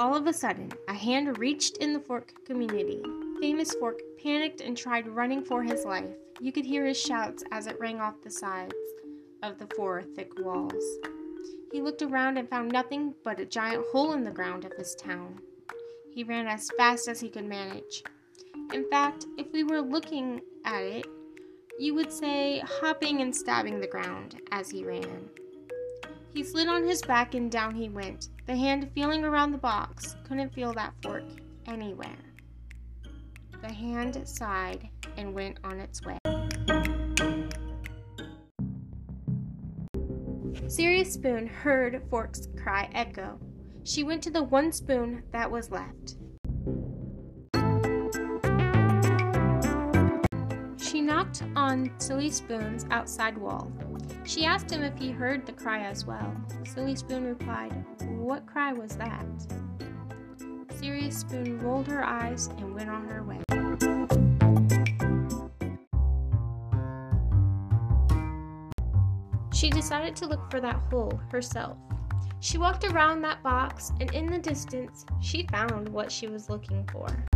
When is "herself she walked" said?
71.30-72.84